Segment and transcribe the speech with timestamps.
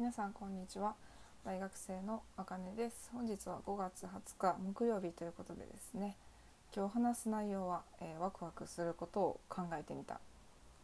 [0.00, 0.94] 皆さんこんにちは。
[1.44, 3.10] 大学生のあかねです。
[3.12, 6.16] 本日は5月20日木曜日ということでですね。
[6.74, 10.18] 今日話す内容は、えー、ワクワクすることを考えてみた。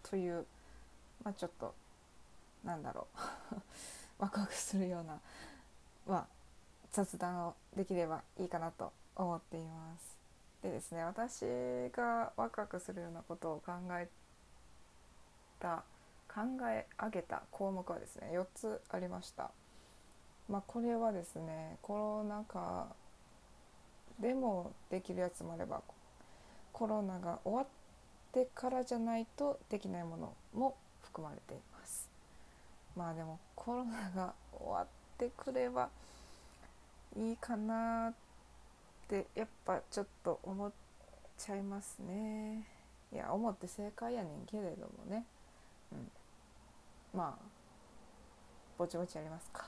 [0.03, 0.45] という
[1.25, 1.73] まあ、ちょっと
[2.63, 3.07] なんだろ
[3.51, 3.55] う。
[4.23, 5.19] ワクワクするような、
[6.07, 6.27] まあ、
[6.93, 10.15] 雑談をできればいいかなと思っています。
[10.61, 11.41] でですね私
[11.91, 14.11] がワクワクするようなことを考え
[15.59, 15.85] た
[16.37, 19.51] 考え上げた項目はですね4つありました。
[20.51, 22.89] まあ、これはですねコロナ禍
[24.21, 25.81] でもできるやつもあれば
[26.73, 27.67] コロナが終わっ
[28.33, 32.07] てからじゃないとできないものも含まれています。
[32.95, 35.89] まあでもコロナが終わってくれば
[37.19, 38.13] いいかなっ
[39.09, 40.71] てやっぱちょっと思っ
[41.39, 42.69] ちゃいますね。
[43.11, 45.25] いや思って正解やねんけれどもね。
[45.93, 46.11] うん
[47.17, 47.47] まあ
[48.77, 49.65] ぼちぼちやりますか。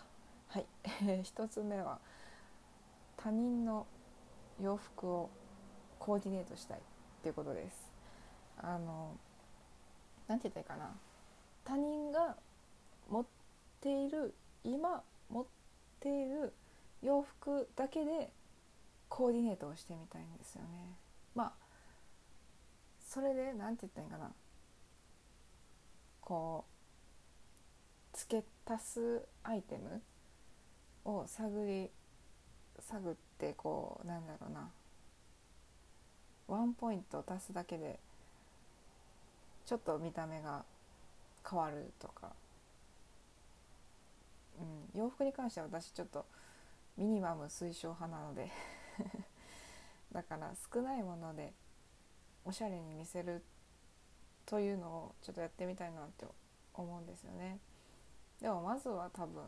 [0.48, 0.66] はい。
[1.24, 1.98] 1つ目は
[3.16, 3.86] 他人の
[4.60, 5.30] 洋服を
[5.98, 6.82] コーディネートしたいっ
[7.22, 7.90] ていうことです。
[8.58, 9.16] あの
[10.26, 10.94] 何て言ったらいいかな。
[11.64, 12.36] 他人が
[13.08, 13.26] 持っ
[13.80, 15.46] ている今持っ
[16.00, 16.52] ている
[17.00, 18.30] 洋服だけで
[19.08, 20.98] コーディネートをしてみたいんですよね。
[21.34, 21.52] まあ
[23.00, 24.34] それで何て言ったらいいかな。
[26.20, 26.77] こう
[28.18, 30.02] 付け足すアイテム
[31.04, 31.88] を探り
[32.80, 34.68] 探ってこうなんだろうな。
[36.48, 38.00] ワンポイント足すだけで
[39.66, 40.64] ちょっと見た目が
[41.48, 42.32] 変わるとか、
[44.58, 44.62] う
[44.96, 46.24] ん、洋服に関しては私ちょっと
[46.96, 48.50] ミニマム推奨派なので。
[50.10, 51.52] だから少ないもので
[52.44, 53.44] おしゃれに見せる
[54.46, 56.26] というのをちょっとやってみたいなって
[56.72, 57.58] 思うんですよね。
[58.40, 59.42] でもまずは多分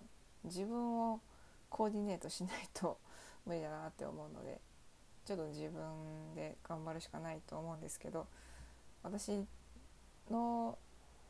[0.45, 1.21] 自分を
[1.69, 2.99] コーディネートしないと
[3.47, 4.61] 無理だなって思うので
[5.25, 8.27] ちょっと自分で頑張るしかないと思うんですけど
[9.03, 9.45] 私
[10.31, 10.77] の、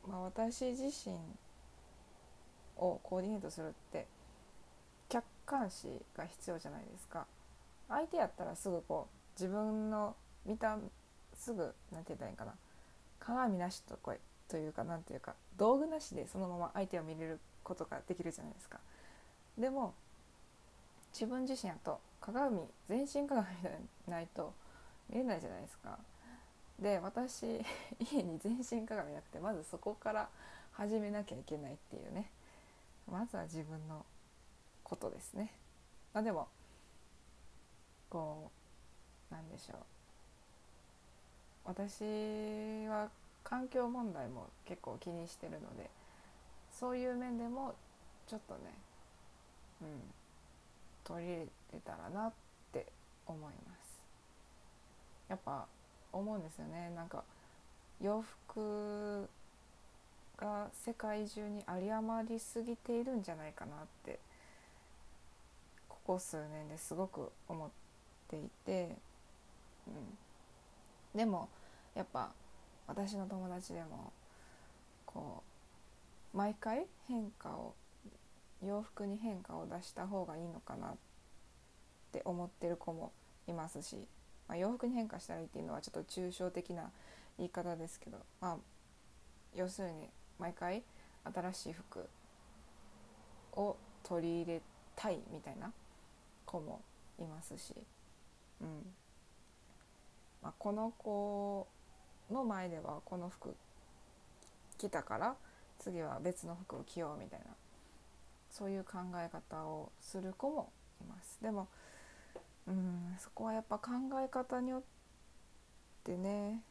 [0.07, 1.15] まあ、私自身
[2.77, 4.07] をコーディネートするって
[5.09, 7.27] 客観視が必要じゃないですか。
[7.89, 10.77] 相手やったらすぐこう自分の見た
[11.35, 12.53] すぐ何て言ったらいいかな。
[13.19, 14.13] 鏡なしとこ
[14.47, 18.79] というか何ていうか道具なしでそのまま相手を見れることができるじゃないですか。
[19.57, 19.93] でも
[21.13, 23.71] 自分自身やと鏡全身鏡みたい
[24.07, 24.53] ないと
[25.09, 25.97] 見えないじゃないですか。
[26.79, 27.43] で私
[27.99, 30.29] 家に全身鏡なくてまずそこから
[30.73, 32.31] 始めなきゃいけないっていうね
[33.09, 34.05] まずは自分の
[34.83, 35.51] ことですね。
[36.13, 36.47] まあ、でも
[38.09, 38.51] こ
[39.31, 39.77] うなんでしょう
[41.65, 42.03] 私
[42.87, 43.09] は
[43.43, 45.89] 環境問題も結構気にしてるので
[46.81, 47.75] そういう面でも
[48.27, 48.59] ちょっとね、
[49.83, 49.87] うん、
[51.03, 52.31] 取り入れたらなっ
[52.73, 52.87] て
[53.27, 54.01] 思います。
[55.29, 55.67] やっぱ
[56.11, 56.91] 思うんですよね。
[56.95, 57.23] なんか
[58.01, 59.29] 洋服
[60.37, 64.19] が世界中に有り余りすぎているんじゃないかなって
[65.87, 67.69] ここ数年ですごく思っ
[68.27, 68.95] ていて、
[69.87, 69.91] う
[71.15, 71.47] ん、でも
[71.93, 72.31] やっぱ
[72.87, 74.11] 私の友達でも
[75.05, 75.50] こう
[76.33, 77.75] 毎回変化を
[78.63, 80.95] 洋服に変化を出した方がいいのかなっ
[82.11, 83.11] て思ってる子も
[83.47, 84.07] いますし、
[84.47, 86.91] まあ、洋服に変化したらいいっていうのはちょっと抽象的な
[87.37, 88.57] 言い方ですけど、まあ、
[89.55, 90.09] 要するに
[90.39, 90.83] 毎回
[91.23, 92.07] 新しい服
[93.53, 94.61] を取り入れ
[94.95, 95.71] たいみたいな
[96.45, 96.81] 子も
[97.19, 97.73] いますし、
[98.61, 98.67] うん。
[100.41, 101.67] まあ、この子
[102.31, 103.55] の前ではこの服
[104.77, 105.35] 着たから
[105.81, 107.45] 次は別の服を着ようみたいな
[108.51, 110.71] そういう考え方をする子も
[111.01, 111.39] います。
[111.41, 111.67] でも
[112.67, 113.91] うんそこはやっぱ考
[114.23, 114.81] え方によっ
[116.03, 116.61] てね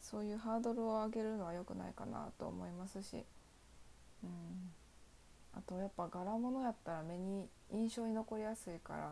[0.00, 3.24] そういうハードルを上げるのは良くないかなと思いますし
[4.22, 4.72] うん
[5.56, 9.10] あとやっぱ柄物やったら目に印象に残りやすいから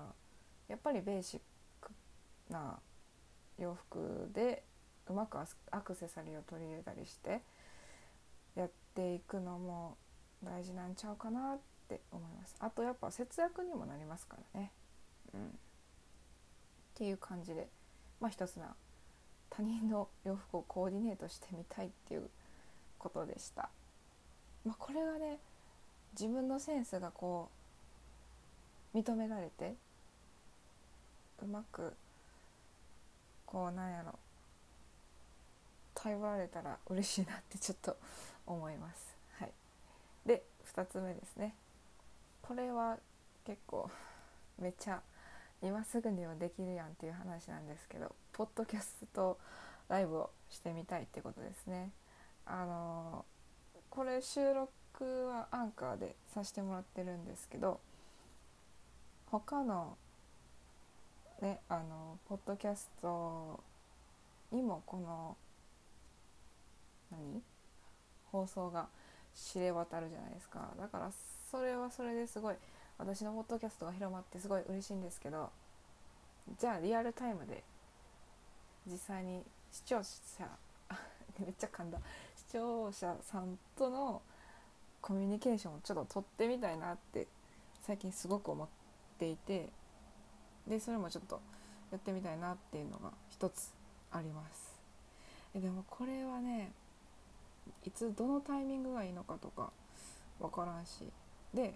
[0.68, 1.40] やっぱりベーシッ
[1.80, 1.90] ク
[2.50, 2.78] な
[3.58, 4.62] 洋服で
[5.08, 5.38] うまく
[5.70, 7.40] アクセサリーを取り入れたりして
[8.94, 9.96] ていくのも
[10.42, 11.58] 大事なんちゃうかなっ
[11.88, 12.56] て思います。
[12.58, 14.70] あとやっぱ節約にもなりますからね。
[15.34, 15.46] うん。
[15.46, 15.48] っ
[16.94, 17.68] ていう感じで。
[18.20, 18.76] まあ一つな
[19.50, 22.30] 他人の洋服をコーディネートしてみたいっていう
[22.98, 23.68] ことでした。
[24.64, 25.38] まあこれがね
[26.12, 27.50] 自分のセンスがこ
[28.94, 29.74] う認められて
[31.42, 31.94] うまく
[33.44, 34.18] こうなんやろ。
[35.94, 37.96] 頼られたら嬉しいなってちょっと
[38.46, 39.16] 思います。
[39.38, 39.52] はい、
[40.26, 40.42] で
[40.74, 41.54] 2つ目ですね。
[42.42, 42.98] これは
[43.44, 43.90] 結構
[44.60, 45.00] めっちゃ
[45.62, 49.38] 今すぐにはできるやんっていう話なんですけどポッドキャスト
[49.88, 51.90] ライブをしてみたいってことですね。
[52.46, 53.24] あの
[53.90, 57.80] これ収録はアンカーでさせてもらってるんですけど
[59.26, 59.96] 他の
[61.40, 63.60] ねあのポッドキャスト
[64.50, 65.36] にもこの
[67.10, 67.42] 何？
[68.32, 68.88] 放送が
[69.34, 70.68] 知れ渡るじゃないですか。
[70.80, 71.10] だから
[71.50, 72.54] それはそれですごい
[72.98, 75.50] 私のポッドキャストが広まってすごい嬉しいんですけど
[76.58, 77.62] じゃあリアルタイムで
[78.86, 80.48] 実際に視聴者
[81.38, 81.98] めっちゃ噛んだ。
[82.36, 84.22] 視聴者さんとの
[85.00, 87.26] コミュニケーションをちょっと取ってみたいなって
[87.82, 88.68] 最近すごく思っ
[89.18, 89.68] ていて
[90.66, 91.40] でそれもちょっと
[91.90, 93.72] やってみたいなっていうのが一つ
[94.10, 94.72] あります。
[95.54, 96.72] えでもこれはね
[97.84, 99.72] いつどのタイミングがいいのかとか
[100.40, 101.12] 分からんし。
[101.54, 101.74] で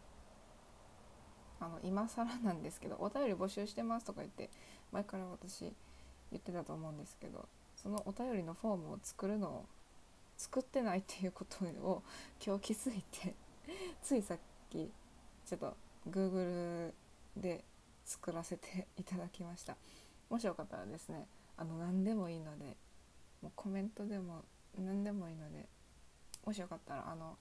[1.60, 4.50] あの今更なんですけどお便り募集してますとか言って
[4.92, 5.72] 前から私
[6.30, 9.66] 言ってたと思うんですけどそのお便りのフォームを作るのを
[10.36, 12.02] 作ってないっていうことを
[12.44, 13.34] 今日気づいて
[14.02, 14.38] ついさっ
[14.70, 14.90] き
[15.46, 15.76] ちょっと
[16.10, 16.92] Google
[17.36, 17.64] で
[18.04, 19.76] 作らせていただきました。
[20.28, 22.76] もしよかったらですねあの何でもいいので
[23.42, 24.44] もうコメントでも
[24.78, 25.66] 何でもいいので
[26.46, 27.36] もしよかったらあの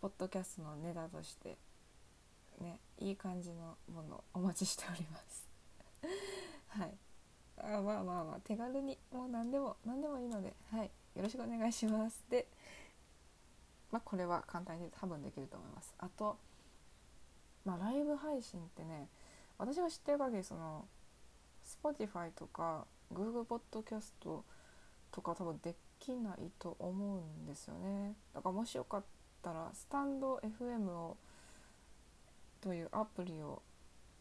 [0.00, 1.58] ポッドキャストのネタとして
[2.58, 5.46] ねいい感じのものお待ちしております。
[6.68, 6.96] はい。
[7.58, 10.90] あまあまあまあ手軽にもう何でも何でもいいのではい。
[11.16, 12.24] よろしくお願いします。
[12.30, 12.48] で
[13.90, 15.94] まあこれは簡単に多分できると思います。
[15.98, 16.38] あと
[17.66, 19.10] まあライブ配信ってね
[19.58, 20.88] 私が知ってる限りその
[21.62, 24.12] Spotify とか Google Podcast
[25.12, 28.14] とか多分できないと思うんですよね。
[28.34, 29.04] だからもしよかっ
[29.42, 31.16] たらスタンド FM を
[32.60, 33.62] というアプリを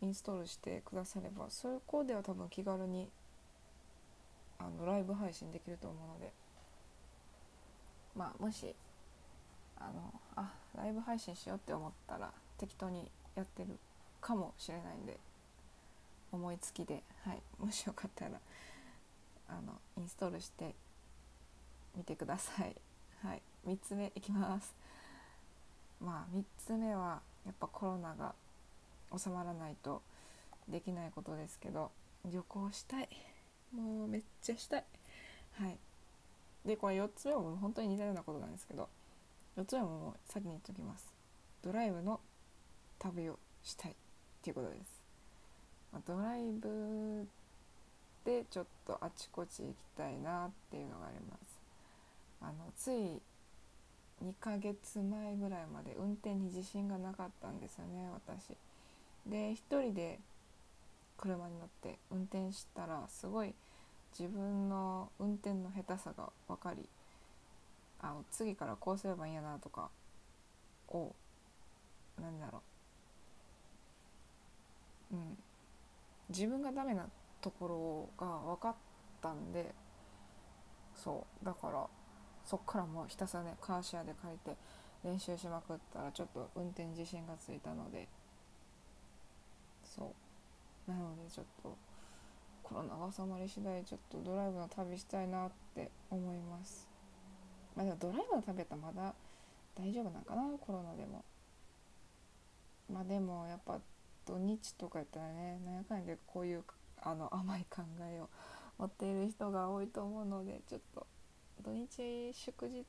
[0.01, 3.09] インストールしてくださればそこでは多分気軽に
[4.59, 6.31] あのライブ配信できると思うので。
[8.17, 8.73] まあもし
[9.77, 13.77] あのあライブ配信しようって思ったら適当にやってる
[14.19, 15.17] かもしれないんで
[16.31, 18.31] 思いつきで、はい、もしよかったら
[19.47, 20.73] あのインストールして
[21.97, 22.75] みてください。
[23.23, 24.73] はい、3つ目いきます。
[25.99, 28.33] まあ3つ目はやっぱコロナが
[29.17, 30.01] 収まらないと
[30.67, 31.91] できないことですけど
[32.25, 33.09] 旅行したい。
[33.75, 34.83] もうめっちゃしたい。
[35.59, 35.77] はい。
[36.65, 38.87] でこれ4つ目も本当に似たようなことなんですけど
[39.57, 41.11] 4つ目ももう先に言っておきます。
[41.63, 42.19] ドライブの
[42.99, 43.95] 旅をしたい。
[44.37, 45.01] っていうことです、
[45.91, 47.27] まあ、ドライブ
[48.23, 51.46] でちょっとあちこち行きたいなっていうのがあります。
[52.41, 53.21] あのつい
[54.23, 58.55] 2ヶ月前ぐらいまで運転に自信がなかったんですよね私。
[59.29, 60.19] で一人で
[61.17, 63.53] 車に乗って運転したらすごい
[64.17, 66.87] 自分の運転の下手さが分かり
[67.99, 69.89] あの次からこうすればいいやなとか
[70.89, 71.13] を
[72.21, 72.61] 何だろ
[75.11, 75.15] う。
[75.15, 75.37] うん。
[76.29, 77.07] 自分がダメな
[77.41, 78.75] ところが分かっ
[79.21, 79.73] たんで
[80.95, 81.45] そう。
[81.45, 81.87] だから
[82.47, 84.57] そっからもうひたすらねカーシェアで借りて
[85.03, 88.07] 練習しまくったらちょっと運転自信がついたので。
[89.83, 90.13] そ
[90.87, 90.91] う。
[90.91, 91.77] なのでちょっと
[92.63, 96.87] コロナが収まり次第ちょっとドライブの旅したいなって思います。
[97.75, 99.13] まあでもドライブの旅やったらまだ
[99.75, 100.43] 大丈夫なんかな？
[100.59, 101.25] コロナでも。
[102.91, 103.79] まあでもやっぱ
[104.25, 106.63] 土日とかやったらね何やかんやでこういう
[107.01, 108.29] あの甘い考えを
[108.77, 111.05] 持っている人が多いと思うのでちょっと
[111.63, 112.85] 土日祝日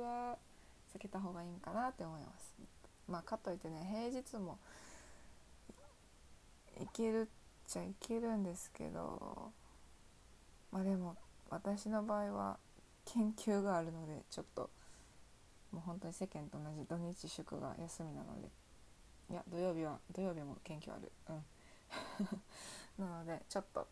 [0.00, 0.36] は
[0.94, 2.54] 避けた方がいいんかなって思います。
[3.08, 4.58] まあかといってね平日も
[6.80, 7.26] いけるっ
[7.66, 9.52] ちゃいけるんですけど
[10.70, 11.16] まあでも
[11.50, 12.58] 私の場合は
[13.04, 14.70] 研究があるのでちょっと
[15.72, 18.48] もう本当に世間と同じ土日祝が休みなので
[19.30, 21.10] いや土曜日は土曜日も研究ある。
[21.28, 21.44] うん。
[22.98, 23.86] なのでちょっと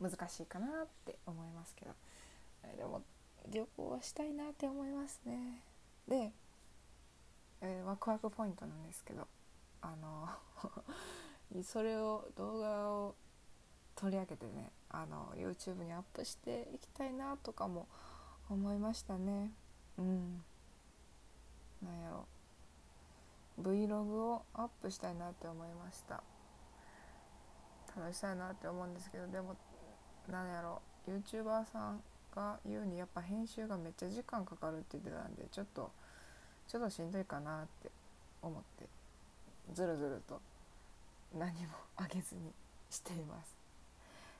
[0.00, 1.94] 難しいかなって思いますけど。
[2.76, 3.02] でも
[3.50, 5.62] 旅行はしたいなって思いますね。
[6.08, 6.32] で、
[7.60, 9.26] えー、ワクワクポイントなんですけど
[9.80, 10.28] あの
[11.62, 13.14] それを動画を
[13.94, 17.86] 取り上げてねあの YouTube にアップしていきたいなとかも
[18.48, 19.52] 思いましたね。
[19.98, 20.44] うん。
[21.82, 22.26] なんやろ。
[23.60, 26.22] Vlog をアップしたいなって思いました。
[27.96, 29.56] 楽しそうやなって思うんですけどでも
[30.28, 30.80] なんやろ。
[31.06, 32.02] YouTuber さん
[32.34, 35.90] が言うにやっぱ編集がめっちゃ時間かかるって言ってたんでちょっと
[36.68, 37.90] ちょっとしんどいかなって
[38.42, 38.86] 思って
[39.72, 40.40] ずるずると
[41.38, 42.52] 何もあげずに
[42.90, 43.54] しています。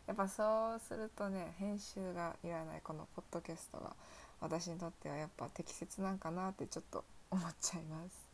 [0.06, 3.92] やっぱそうするとね編集がいらないこのポッドキャストが
[4.40, 8.28] 私にとってはやっぱ適切なんかなってちょっと思っちゃいます。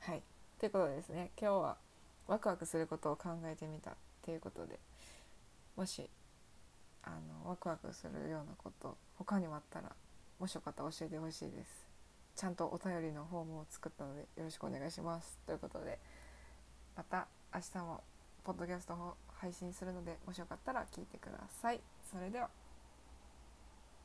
[0.00, 0.22] はい。
[0.58, 1.76] ということでですね今日は
[2.28, 4.78] ワクワクすることを考えてみたっていうことで
[5.76, 6.08] もし
[7.04, 7.10] あ
[7.44, 9.90] のワクワクするようなこと他にもあったら
[10.38, 11.86] もしよかったら教えてほしいです。
[12.34, 15.38] ちゃんとお便りのフォームを作ったのでよろしくお願いします。
[15.46, 15.98] ということで
[16.96, 18.02] また明日も
[18.44, 21.80] ポッドキャストを配信するのでもしよかったら聞いてください。
[22.10, 22.61] それでは。